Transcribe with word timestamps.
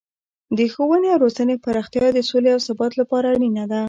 د 0.57 0.59
ښوونې 0.73 1.09
او 1.13 1.19
روزنې 1.23 1.55
پراختیا 1.65 2.05
د 2.13 2.19
سولې 2.29 2.49
او 2.55 2.59
ثبات 2.67 2.93
لپاره 3.01 3.25
اړینه 3.35 3.63
ده. 3.71 3.79